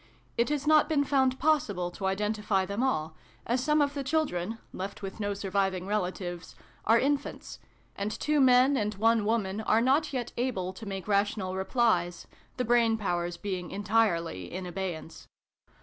[0.35, 3.15] It has not been found possible to identify them all,
[3.45, 7.59] as some of the children left with no surviving relatives are infants;
[7.95, 12.25] and two men and one woman are not yet able to make rational replies,
[12.57, 15.27] the brain powers being entirely in abeyance.